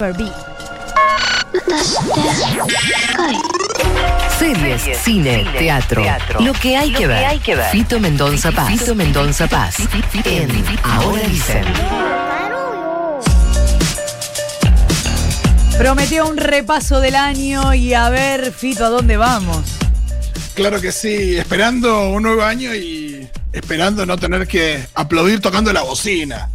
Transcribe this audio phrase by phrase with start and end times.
[0.00, 0.32] Barbie.
[4.38, 6.02] Series, cine, teatro,
[6.40, 7.70] Lo que hay, que, ver.
[7.70, 8.68] Fito Mendonza Paz.
[8.68, 9.76] Fito Mendonza Paz.
[10.24, 11.64] En Ahora dicen.
[15.76, 19.60] Prometió un repaso del año y a ver, Fito, ¿a dónde vamos?
[20.54, 25.82] Claro que sí, esperando un nuevo año y esperando no tener que aplaudir tocando la
[25.82, 26.48] bocina.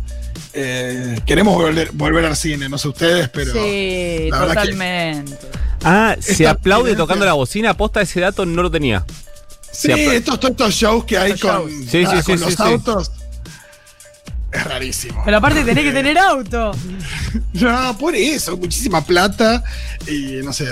[0.53, 3.51] Eh, queremos volver, volver al cine, no sé ustedes, pero.
[3.53, 5.37] Sí, la verdad que- totalmente.
[5.83, 7.71] Ah, se aplaude tocando la bocina.
[7.71, 9.05] Aposta ese dato no lo tenía.
[9.71, 11.89] Sí, estos, todos estos shows que hay Estos con, shows.
[11.91, 12.63] Sí, nada, sí, con sí, los sí, sí.
[12.63, 13.11] autos.
[14.51, 15.21] Es rarísimo.
[15.25, 16.71] Pero aparte tenés que tener auto.
[17.53, 19.61] No, por eso, muchísima plata
[20.07, 20.65] y no sé.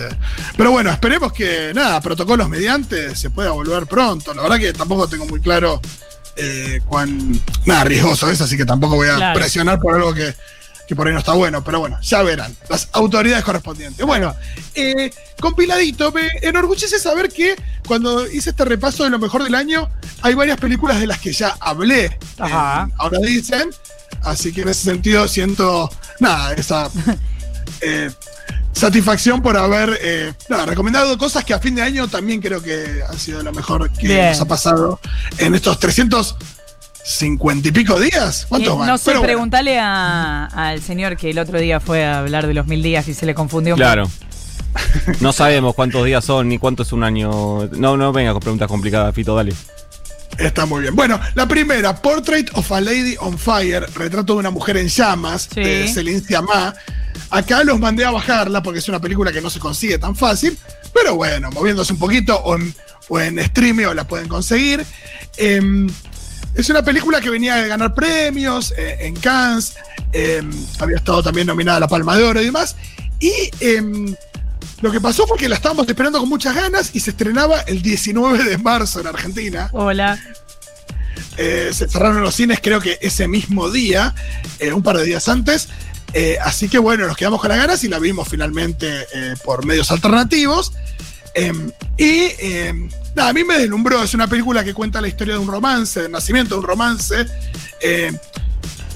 [0.58, 4.34] Pero bueno, esperemos que, nada, protocolos mediante se pueda volver pronto.
[4.34, 5.82] La verdad que tampoco tengo muy claro
[6.36, 9.40] eh, cuán, nada, riesgoso es, así que tampoco voy a Claro.
[9.40, 10.34] presionar por algo que,
[10.88, 11.64] que por ahí no está bueno.
[11.64, 14.06] Pero bueno, ya verán, las autoridades correspondientes.
[14.06, 14.36] Bueno,
[14.76, 17.56] eh, compiladito, me enorgullece saber que
[17.88, 19.90] cuando hice este repaso de lo mejor del año,
[20.22, 22.18] hay varias películas de las que ya hablé.
[22.40, 22.84] Ajá.
[22.84, 23.70] en ahora dicen.
[24.24, 26.90] Así que en ese sentido siento, nada, esa
[27.82, 28.10] eh,
[28.74, 33.02] satisfacción por haber eh, nada, recomendado cosas que a fin de año también creo que
[33.08, 34.30] han sido lo mejor que Bien.
[34.30, 35.00] nos ha pasado
[35.38, 38.46] en estos 350 y pico días.
[38.50, 38.88] ¿Cuántos van?
[38.88, 42.48] no sé, Pero bueno, preguntale a- al señor que el otro día fue a hablar
[42.48, 44.10] de los mil días y se le confundió un Claro.
[45.20, 47.70] No sabemos cuántos días son ni cuánto es un año.
[47.74, 49.54] No, no venga con preguntas complicadas, Fito, dale.
[50.40, 50.96] está muy bien.
[50.96, 55.48] Bueno, la primera, Portrait of a Lady on Fire, retrato de una mujer en llamas,
[55.54, 55.62] Sí.
[55.62, 56.74] de Celine Sciamma.
[57.30, 60.58] Acá los mandé a bajarla porque es una película que no se consigue tan fácil,
[60.94, 62.74] pero bueno, moviéndose un poquito o en,
[63.10, 64.86] o en streaming o la pueden conseguir.
[65.38, 65.90] Em,
[66.56, 69.76] es una película que venía de ganar premios eh, en Cannes,
[70.12, 72.76] em, había estado también nominada a la Palma de Oro y demás.
[73.20, 74.16] Y em,
[74.82, 77.82] lo que pasó fue que la estábamos esperando con muchas ganas y se estrenaba el
[77.82, 79.70] 19 de marzo en Argentina.
[79.72, 80.20] Hola.
[81.38, 84.14] Eh, se cerraron los cines creo que ese mismo día,
[84.60, 85.70] eh, un par de días antes.
[86.14, 89.66] Eh, así que bueno, nos quedamos con las ganas y la vimos finalmente eh, por
[89.66, 90.74] medios alternativos.
[91.34, 95.34] Em, y em, nada, a mí me deslumbró, es una película que cuenta la historia
[95.34, 97.26] de un romance, del nacimiento de un romance.
[97.82, 98.18] Em,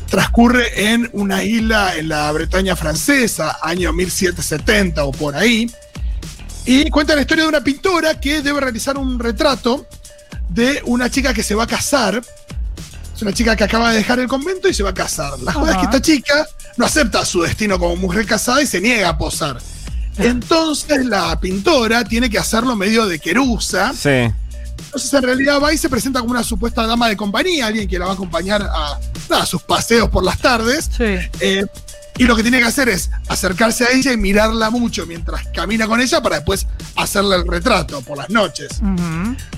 [0.07, 5.69] transcurre en una isla en la Bretaña francesa, año 1770 o por ahí.
[6.65, 9.87] Y cuenta la historia de una pintora que debe realizar un retrato
[10.49, 12.21] de una chica que se va a casar.
[13.15, 15.39] Es una chica que acaba de dejar el convento y se va a casar.
[15.39, 18.79] La joda es que esta chica no acepta su destino como mujer casada y se
[18.79, 19.57] niega a posar.
[20.17, 23.93] Entonces la pintora tiene que hacerlo medio de querusa.
[23.93, 24.31] Sí.
[24.85, 27.99] Entonces en realidad va y se presenta como una supuesta dama de compañía, alguien que
[27.99, 28.99] la va a acompañar a,
[29.29, 30.89] nada, a sus paseos por las tardes.
[30.95, 31.17] Sí.
[31.39, 31.65] Eh,
[32.19, 35.87] y lo que tiene que hacer es acercarse a ella y mirarla mucho mientras camina
[35.87, 36.65] con ella para después
[36.95, 38.69] hacerle el retrato por las noches.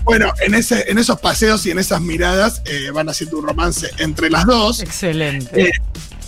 [0.03, 3.89] Bueno, en, ese, en esos paseos y en esas miradas eh, van haciendo un romance
[3.97, 4.81] entre las dos.
[4.81, 5.67] Excelente.
[5.67, 5.71] Eh,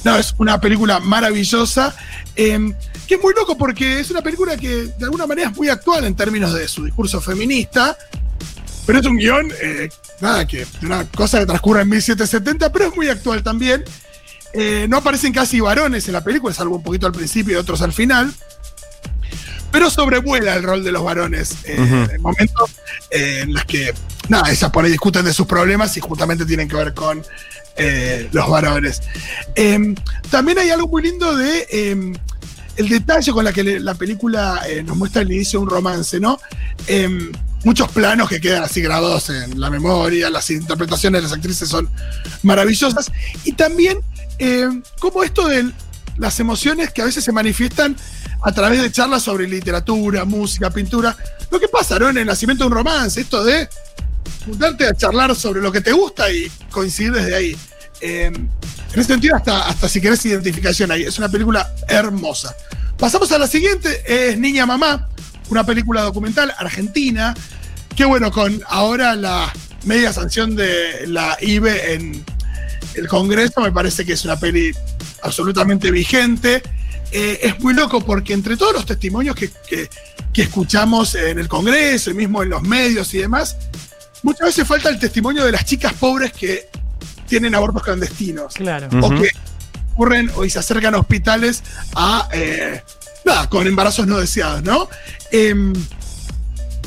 [0.03, 1.95] no, es una película maravillosa,
[2.35, 2.73] eh,
[3.07, 6.05] que es muy loco porque es una película que de alguna manera es muy actual
[6.05, 7.97] en términos de su discurso feminista,
[8.85, 12.95] pero es un guion, eh, nada, que una cosa que transcurre en 1770, pero es
[12.95, 13.83] muy actual también.
[14.53, 17.81] Eh, no aparecen casi varones en la película, salvo un poquito al principio y otros
[17.81, 18.33] al final.
[19.71, 22.71] Pero sobrevuela el rol de los varones eh, en momentos
[23.09, 23.93] eh, en los que,
[24.27, 27.23] nada, ellas por ahí discuten de sus problemas y justamente tienen que ver con
[27.77, 29.01] eh, los varones.
[29.55, 29.95] Eh,
[30.29, 32.13] también hay algo muy lindo de eh,
[32.77, 36.19] el detalle con la que la película eh, nos muestra el inicio de un romance,
[36.19, 36.39] ¿no?
[36.87, 37.31] Eh,
[37.63, 41.89] muchos planos que quedan así grabados en la memoria, las interpretaciones de las actrices son
[42.43, 43.11] maravillosas.
[43.43, 43.99] Y también
[44.99, 45.71] como esto de
[46.17, 47.95] las emociones que a veces se manifiestan
[48.41, 51.15] a través de charlas sobre literatura, música, pintura.
[51.51, 52.09] Lo que pasa, ¿no?
[52.09, 53.69] En el nacimiento de un romance, esto de
[54.45, 57.57] juntarte a charlar sobre lo que te gusta y coincidir desde ahí.
[58.01, 58.49] Eh, en
[58.99, 61.03] ese sentido, hasta, hasta si querés identificación ahí.
[61.03, 62.55] Es una película hermosa.
[62.97, 65.09] Pasamos a la siguiente, es Niña Mamá,
[65.49, 67.33] una película documental argentina,
[67.95, 69.51] que bueno, con ahora la
[69.85, 72.23] media sanción de la IBE en
[72.95, 74.71] el Congreso, me parece que es una peli
[75.23, 76.61] absolutamente vigente.
[77.11, 79.89] Eh, es muy loco porque entre todos los testimonios que, que-
[80.31, 83.57] que escuchamos en el Congreso y mismo en los medios y demás,
[84.23, 86.69] muchas veces falta el testimonio de las chicas pobres que
[87.27, 88.87] tienen abortos clandestinos Claro.
[89.01, 89.29] O que
[89.93, 91.63] ocurren o y se acercan a hospitales
[91.95, 92.83] a eh,
[93.25, 94.89] nada, con embarazos no deseados, ¿no?
[95.31, 95.73] Em,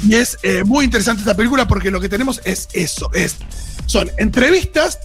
[0.07, 3.37] y es eh, muy interesante esta película porque lo que tenemos es eso, es,
[3.87, 4.99] son entrevistas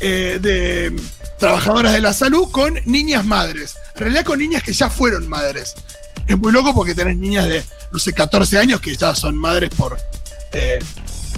[0.00, 0.96] eh, de
[1.38, 3.76] trabajadoras de la salud con niñas madres.
[3.94, 5.74] En realidad con niñas que ya fueron madres.
[6.26, 7.62] Es muy loco porque tenés niñas de,
[7.92, 9.98] no sé, 14 años que ya son madres por
[10.52, 10.78] eh,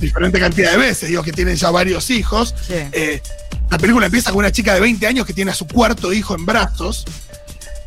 [0.03, 2.55] diferente cantidad de veces, digo, que tienen ya varios hijos.
[2.67, 2.75] Sí.
[2.93, 3.23] Eh,
[3.71, 6.35] la película empieza con una chica de 20 años que tiene a su cuarto hijo
[6.35, 7.07] en brazos.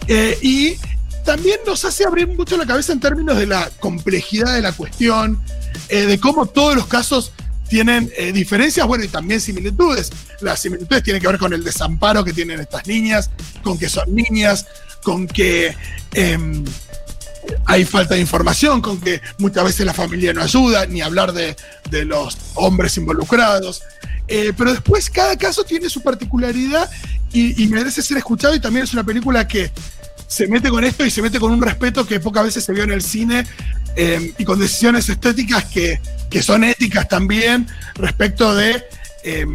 [0.08, 0.76] Eh, y
[1.24, 5.42] también nos hace abrir mucho la cabeza en términos de la complejidad de la cuestión,
[5.90, 7.34] eh, de cómo todos los casos
[7.68, 10.12] tienen eh, diferencias, bueno, y también similitudes.
[10.42, 13.32] Las similitudes tienen que ver con el desamparo que tienen estas niñas,
[13.64, 14.68] con que son niñas,
[15.04, 15.76] con que
[16.14, 16.64] em,
[17.66, 21.56] hay falta de información, con que muchas veces la familia no ayuda, ni hablar de,
[21.90, 23.82] de los hombres involucrados.
[24.28, 26.90] Eh, pero después cada caso tiene su particularidad
[27.32, 29.70] y, merece ser escuchado y también es una película que
[30.26, 32.84] se mete con esto y se mete con un respeto que pocas veces se vio
[32.84, 33.46] en el cine
[33.98, 36.00] eh, y con decisiones estéticas que,
[36.30, 38.86] que son éticas también respecto de,
[39.26, 39.46] eh,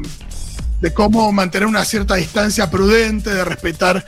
[0.81, 4.05] de cómo mantener una cierta distancia prudente, de respetar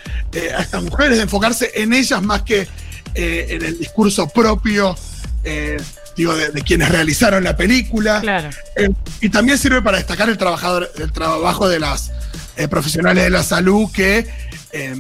[0.55, 2.69] a estas mujeres, de enfocarse en ellas más que
[3.15, 4.97] eh, en el discurso propio.
[5.45, 5.77] eh,
[6.15, 8.21] Digo, de, de quienes realizaron la película.
[8.21, 8.51] Claro.
[8.77, 8.91] Eh,
[9.23, 12.13] y también sirve para destacar el, trabajador, el trabajo de las
[12.59, 14.27] eh, profesionales de la salud que
[14.73, 14.95] eh,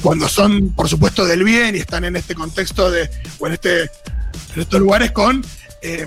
[0.00, 3.82] cuando son, por supuesto, del bien y están en este contexto de, o en, este,
[3.82, 5.44] en estos lugares con,
[5.82, 6.06] eh,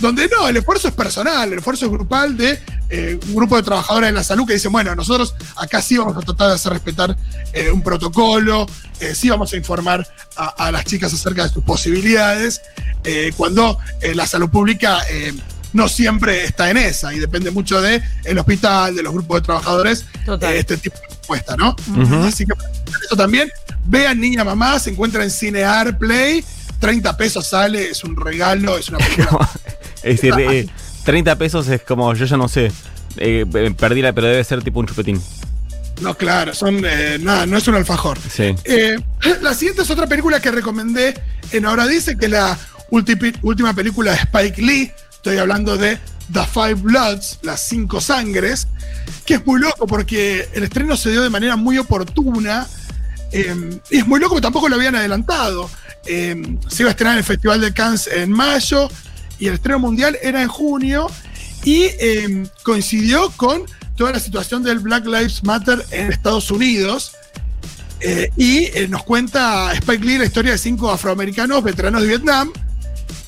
[0.00, 2.58] donde no, el esfuerzo es personal, el esfuerzo es grupal de
[2.88, 6.16] eh, un grupo de trabajadores de la salud que dicen, bueno, nosotros acá sí vamos
[6.16, 7.16] a tratar de hacer respetar
[7.52, 8.66] eh, un protocolo,
[9.00, 10.06] eh, sí vamos a informar
[10.36, 12.60] a, a las chicas acerca de sus posibilidades,
[13.04, 15.32] eh, cuando eh, la salud pública eh,
[15.72, 19.44] no siempre está en esa y depende mucho del el hospital, de los grupos de
[19.46, 20.52] trabajadores, Total.
[20.52, 21.76] eh, este tipo de respuesta, ¿no?
[22.24, 22.52] Así que
[23.06, 23.50] eso también,
[23.84, 26.44] vean Niña Mamá, se encuentra en Cinear Play,
[26.80, 29.48] 30 pesos sale, es un regalo, es una película.
[30.02, 30.66] Es decir, eh,
[31.04, 32.72] 30 pesos es como, yo ya no sé.
[33.16, 35.20] Eh, eh, perdí la, pero debe ser tipo un chupetín.
[36.00, 38.18] no, claro, son eh, nada, no es un alfajor.
[38.32, 38.54] Sí.
[38.64, 38.96] Eh,
[39.42, 41.14] la siguiente es otra película que recomendé
[41.52, 42.56] en Ahora Dice, que es la
[42.90, 44.92] última película de Spike Lee.
[45.12, 45.98] Estoy hablando de
[46.32, 48.66] The Five Bloods, Las Cinco Sangres,
[49.26, 52.66] que es muy loco porque el estreno se dio de manera muy oportuna.
[53.32, 55.68] eh, y es muy loco porque tampoco lo habían adelantado.
[56.06, 58.88] Eh, se iba a estrenar en el Festival de Cannes en mayo
[59.40, 61.08] y el estreno mundial era en junio.
[61.64, 63.62] Y eh, coincidió con
[63.96, 67.12] toda la situación del Black Lives Matter en Estados Unidos.
[68.00, 72.50] Eh, y eh, nos cuenta Spike Lee la historia de cinco afroamericanos veteranos de Vietnam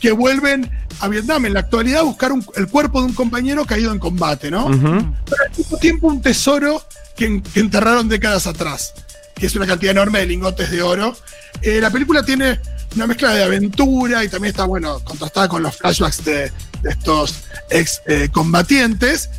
[0.01, 0.71] que vuelven
[1.01, 3.99] a Vietnam en la actualidad a buscar un- el cuerpo de un compañero caído en
[3.99, 4.67] combate, ¿no?
[4.67, 4.79] Ujú.
[5.27, 6.83] Pero al mismo tiempo un tesoro
[7.17, 8.95] que enterraron décadas atrás,
[9.35, 11.15] que es una cantidad enorme de lingotes de oro.
[11.61, 12.59] Eh, la película tiene
[12.95, 16.53] una mezcla de aventura y también está, bueno, contrastada con los flashbacks de,
[16.85, 19.31] estos ex eh, combatientes.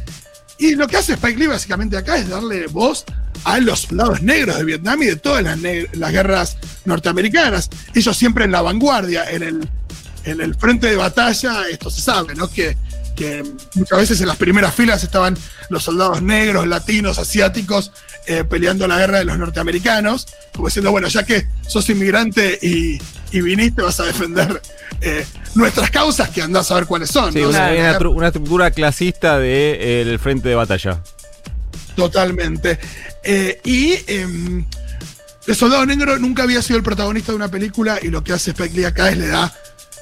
[0.57, 3.03] Y lo que hace Spike Lee básicamente acá es darle voz
[3.43, 5.59] a los soldados negros de Vietnam y de todas las,
[5.93, 7.69] las guerras norteamericanas.
[7.93, 9.69] Ellos siempre en la vanguardia, en el,
[10.23, 12.47] en el frente de batalla, esto se sabe, ¿no?
[12.47, 12.77] Que,
[13.15, 13.43] que
[13.75, 15.37] muchas veces en las primeras filas estaban
[15.69, 17.91] los soldados negros, latinos, asiáticos,
[18.25, 22.99] eh, peleando la guerra de los norteamericanos, como diciendo, bueno, ya que sos inmigrante y,
[23.33, 24.61] y viniste, vas a defender
[25.01, 25.25] eh,
[25.55, 27.33] nuestras causas, que andás a ver cuáles son.
[27.33, 27.49] Sí, ¿no?
[27.49, 31.01] una, estructura clasista del frente de batalla.
[31.95, 32.79] Totalmente.
[33.23, 34.63] Eh, y em,
[35.47, 38.51] El Soldado Negro nunca había sido el protagonista de una película y lo que hace
[38.51, 39.51] Spike Lee acá es le da.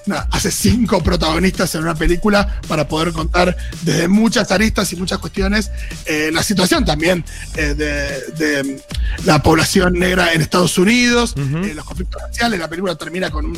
[0.06, 5.20] Nada, hace cinco protagonistas en una película para poder contar desde muchas aristas y muchas
[5.20, 5.72] cuestiones
[6.06, 7.24] eh, la situación también
[7.56, 8.22] eh, de,
[8.64, 8.84] de
[9.26, 12.60] la población negra en Estados Unidos, eh, los conflictos raciales.
[12.60, 13.58] La película termina con un-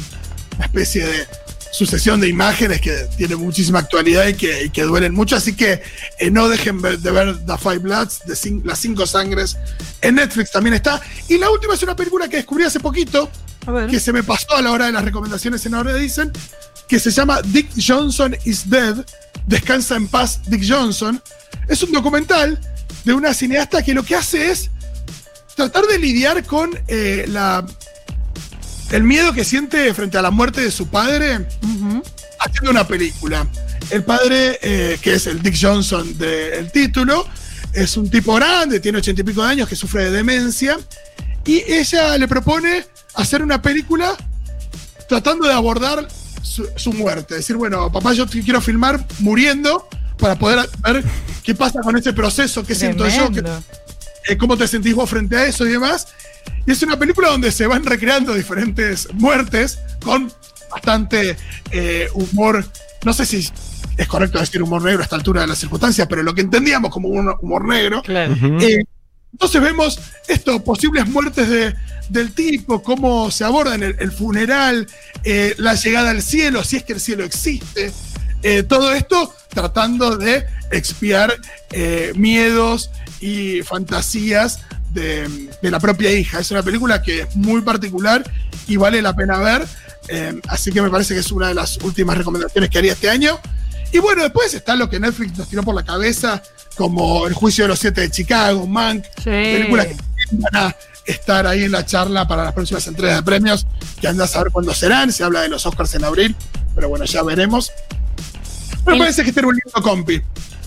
[0.57, 1.27] una especie de
[1.71, 5.35] sucesión de imágenes que tiene muchísima actualidad y que, y que duelen mucho.
[5.35, 5.81] Así que
[6.19, 9.57] eh, no dejen ver- de ver The Five Bloods, de cin- Las Cinco Sangres.
[10.01, 11.01] En Netflix también está.
[11.27, 13.27] Y la última es una película que descubrí hace poquito,
[13.65, 13.89] A ver.
[13.89, 16.31] que se me pasó a la hora de las recomendaciones en Ahora Dicen,
[16.87, 19.05] que se llama Dick Johnson is Dead.
[19.47, 21.21] Descansa en paz, Dick Johnson.
[21.67, 22.59] Es un documental
[23.03, 24.69] de una cineasta que lo que hace es
[25.55, 27.65] tratar de lidiar con eh, la,
[28.91, 31.47] el miedo que siente frente a la muerte de su padre
[32.39, 33.47] haciendo una película.
[33.89, 37.27] El padre, eh, que es el Dick Johnson del título,
[37.73, 40.79] es un tipo grande, tiene ochenta y pico de años, que sufre de demencia,
[41.45, 44.15] y ella le propone hacer una película
[45.07, 46.07] tratando de abordar
[46.41, 47.35] su, su muerte.
[47.35, 51.03] Decir, bueno, papá, yo te quiero filmar muriendo para poder ver
[51.43, 53.41] qué pasa con ese proceso, qué siento yo, qué-
[54.29, 56.07] eh, cómo te sentís vos frente a eso y demás.
[56.65, 60.31] Y es una película donde se van recreando diferentes muertes con
[60.71, 61.35] bastante
[61.71, 62.65] eh, humor,
[63.05, 63.47] no sé si
[63.97, 66.89] es correcto decir humor negro a esta altura de las circunstancias, pero lo que entendíamos
[66.89, 68.01] como un humor negro.
[68.01, 68.33] Claro.
[68.61, 68.83] Eh,
[69.33, 71.75] Entonces vemos esto, posibles muertes de,
[72.09, 74.87] del tipo, cómo se abordan el, el funeral,
[75.23, 77.91] eh, la llegada al cielo, si es que el cielo existe.
[78.43, 81.35] Eh, todo esto tratando de expiar
[81.71, 84.59] eh, miedos y fantasías
[84.91, 86.39] de, de la propia hija.
[86.39, 88.23] Es una película que es muy particular
[88.67, 89.65] y vale la pena ver.
[90.09, 93.09] Eh, así que me parece que es una de las últimas recomendaciones que haría este
[93.09, 93.39] año.
[93.93, 96.41] Y bueno, después está lo que Netflix nos tiró por la cabeza,
[96.75, 99.23] como El juicio de los siete de Chicago, Mank, Sí.
[99.25, 99.95] películas que
[100.31, 103.67] van a estar ahí en la charla para las próximas entregas de premios,
[104.01, 105.11] que anda a saber cuándo serán.
[105.13, 106.35] Se habla de los Oscars en abril,
[106.73, 107.71] pero bueno, ya veremos.
[108.85, 110.21] Me El- parece que este era un lindo compi.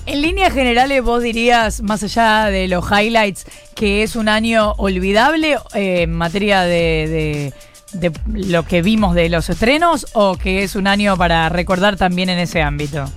[0.06, 5.58] En líneas generales, vos dirías, más allá de los highlights, que es un año olvidable
[5.74, 7.52] eh, en materia de, de-
[8.00, 12.28] de lo que vimos de los estrenos o que es un año para recordar también
[12.28, 13.10] en ese ámbito.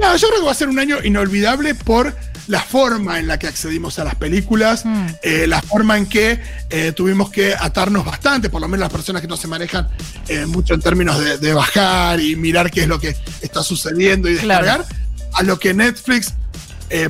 [0.00, 2.14] No, yo creo que va a ser un año inolvidable por
[2.48, 5.06] la forma en la que accedimos a las películas, Mm.
[5.22, 9.22] eh, la forma en que eh, tuvimos que atarnos bastante, por lo menos las personas
[9.22, 9.88] que no se manejan
[10.28, 14.28] eh, mucho en términos de, de bajar y mirar qué es lo que está sucediendo
[14.28, 14.66] y Claro.
[14.66, 14.96] descargar,
[15.32, 16.34] a lo que Netflix,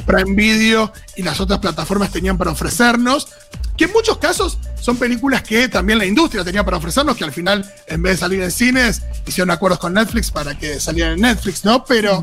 [0.06, 3.28] Prime Video y las otras plataformas tenían para ofrecernos,
[3.76, 7.32] que en muchos casos son películas que también la industria tenía para ofrecernos, que al
[7.32, 11.22] final, en vez de salir en cines, hicieron acuerdos con Netflix para que salieran en
[11.22, 11.86] Netflix, ¿no?
[11.86, 12.22] Pero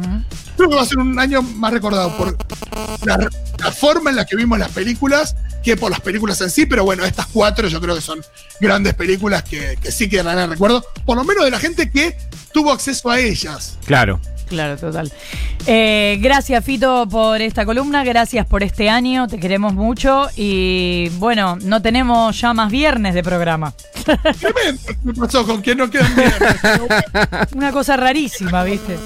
[0.55, 2.37] creo que va a ser un año más recordado por
[3.03, 3.27] la,
[3.57, 6.83] la forma en la que vimos las películas que por las películas en sí, pero
[6.83, 8.21] bueno, estas cuatro yo creo que son
[8.59, 11.89] grandes películas que, que sí quedarán en el recuerdo, por lo menos de la gente
[11.89, 12.15] que
[12.53, 13.79] tuvo acceso a ellas.
[13.85, 14.19] Claro.
[14.51, 15.09] Claro, total.
[15.65, 18.03] Eh, gracias, Fito, por esta columna.
[18.03, 19.25] Gracias por este año.
[19.29, 20.27] Te queremos mucho.
[20.35, 23.73] Y bueno, no tenemos ya más viernes de programa.
[24.03, 25.45] Tremendo, ¿qué pasó?
[25.45, 26.87] ¿Con quién no quedan bueno,
[27.55, 28.97] Una cosa rarísima, ¿viste?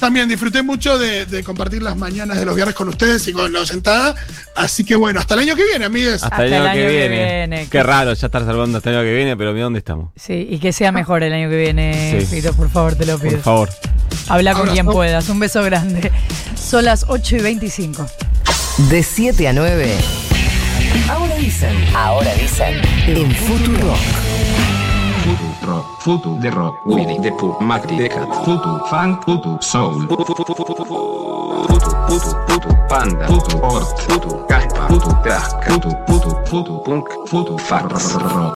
[0.00, 3.52] También disfruté mucho de, de compartir las mañanas de los viernes con ustedes y con
[3.52, 4.14] la sentada.
[4.56, 6.22] Así que bueno, hasta el año que viene, amigues.
[6.22, 7.68] Hasta, el año, que, viene.
[7.70, 10.10] Qué raro ya estar salvando hasta el año que viene, pero mira dónde estamos.
[10.16, 12.26] Sí, y que sea mejor el año que viene, Sí.
[12.26, 13.32] Fito, por favor, te lo pido.
[13.32, 13.68] Por favor.
[14.28, 14.74] Habla con Abrazo.
[14.74, 15.28] quien puedas.
[15.28, 16.12] Un beso grande.
[16.54, 18.06] Son las 8 y 25.
[18.90, 19.94] De 7 a 9.
[21.08, 21.76] Ahora dicen.
[21.94, 22.80] Ahora dicen.
[23.06, 23.94] En Futuro.
[25.24, 30.06] Futu rock, futu de rock, Winnie the Pooh, Macri the Cat, futu funk, futu soul,
[30.06, 30.54] futu futu
[30.84, 30.84] futu
[32.90, 38.52] panda, futu ort, futu caspa, futu trasca, futu futu futu punk, futu far rock.